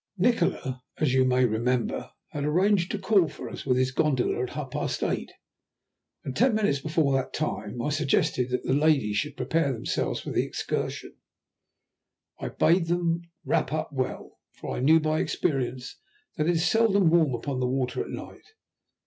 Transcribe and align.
Nikola, 0.17 0.81
as 0.97 1.13
you 1.13 1.25
may 1.25 1.45
remember, 1.45 2.09
had 2.29 2.43
arranged 2.43 2.89
to 2.89 2.97
call 2.97 3.27
for 3.27 3.47
us 3.47 3.67
with 3.67 3.77
his 3.77 3.91
gondola 3.91 4.41
at 4.41 4.49
half 4.49 4.71
past 4.71 5.03
eight, 5.03 5.31
and 6.23 6.35
ten 6.35 6.55
minutes 6.55 6.79
before 6.79 7.13
that 7.13 7.35
time 7.35 7.79
I 7.83 7.89
suggested 7.89 8.49
that 8.49 8.63
the 8.63 8.73
ladies 8.73 9.17
should 9.17 9.37
prepare 9.37 9.71
themselves 9.71 10.19
for 10.19 10.31
the 10.31 10.43
excursion. 10.43 11.17
I 12.39 12.49
bade 12.49 12.87
them 12.87 13.29
wrap 13.45 13.71
up 13.71 13.93
well, 13.93 14.39
for 14.59 14.75
I 14.75 14.79
knew 14.79 14.99
by 14.99 15.19
experience 15.19 15.97
that 16.35 16.47
it 16.47 16.53
is 16.55 16.67
seldom 16.67 17.11
warm 17.11 17.35
upon 17.35 17.59
the 17.59 17.67
water 17.69 18.01
at 18.01 18.09
night. 18.09 18.45